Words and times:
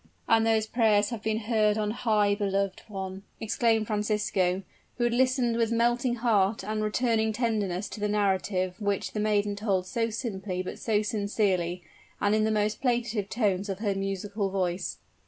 "And 0.27 0.47
those 0.47 0.65
prayers 0.65 1.09
have 1.11 1.21
been 1.21 1.41
heard 1.41 1.77
on 1.77 1.91
high, 1.91 2.33
beloved 2.33 2.81
one, 2.87 3.21
exclaimed 3.39 3.85
Francisco, 3.85 4.63
who 4.97 5.03
had 5.03 5.13
listened 5.13 5.57
with 5.57 5.71
melting 5.71 6.15
heart 6.15 6.63
and 6.63 6.81
returning 6.83 7.31
tenderness 7.31 7.87
to 7.89 7.99
the 7.99 8.07
narrative 8.09 8.81
which 8.81 9.11
the 9.11 9.19
maiden 9.19 9.55
told 9.55 9.85
so 9.85 10.09
simply 10.09 10.63
but 10.63 10.79
so 10.79 11.03
sincerely, 11.03 11.83
and 12.19 12.33
in 12.33 12.45
the 12.45 12.49
most 12.51 12.81
plaintive 12.81 13.29
tones 13.29 13.69
of 13.69 13.77
her 13.77 13.93
musical 13.93 14.49
voice. 14.49 14.97